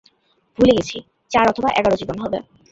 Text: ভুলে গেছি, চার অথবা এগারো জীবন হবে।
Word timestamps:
ভুলে 0.57 0.73
গেছি, 0.77 0.97
চার 1.31 1.45
অথবা 1.47 1.69
এগারো 1.79 1.95
জীবন 2.01 2.17
হবে। 2.23 2.37